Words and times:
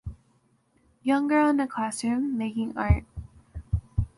Young 1.03 1.27
girl 1.27 1.49
in 1.51 1.59
a 1.59 1.67
classroom, 1.67 2.35
making 2.35 2.75
art. 2.75 3.05